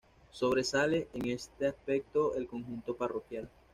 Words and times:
Sobresale 0.31 1.09
en 1.13 1.29
este 1.29 1.67
aspecto 1.67 2.33
el 2.33 2.47
conjunto 2.47 2.95
parroquial. 2.95 3.47